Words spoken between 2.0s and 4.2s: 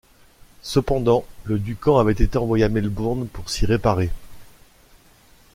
été envoyé à Melbourne pour s’y réparer